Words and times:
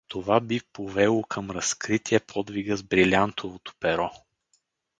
Това 0.07 0.39
би 0.39 0.61
повело 0.73 1.23
към 1.23 1.51
разкритие 1.51 2.19
подвига 2.19 2.77
с 2.77 2.83
брилянтовото 2.83 3.73
перо. 3.79 4.11